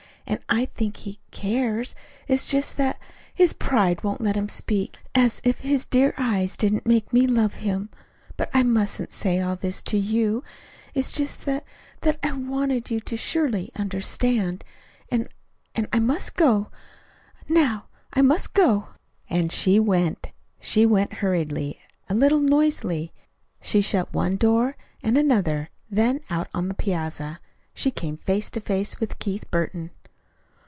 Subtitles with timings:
[0.27, 1.93] And I think he cares.
[2.25, 4.99] It's just that that his pride won't let him speak.
[5.13, 7.89] As if his dear eyes didn't make me love him
[8.37, 10.41] "But I mustn't say all this to you.
[10.93, 11.65] It's just that
[12.01, 14.63] that I wanted you to surely understand.
[15.09, 15.27] And
[15.75, 16.71] and I must go,
[17.49, 17.87] now.
[18.13, 18.87] I must go!"
[19.29, 20.31] And she went.
[20.61, 21.77] She went hurriedly,
[22.07, 23.11] a little noisily.
[23.59, 27.41] She shut one door, and another; then, out on the piazza,
[27.73, 29.91] she came face to face with Keith Burton.